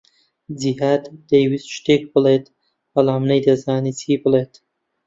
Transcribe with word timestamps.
جیھاد 0.59 1.03
دەیویست 1.29 1.69
شتێک 1.75 2.03
بڵێت، 2.13 2.45
بەڵام 2.93 3.23
نەیدەزانی 3.31 3.93
چی 3.99 4.15
بڵێت. 4.23 4.53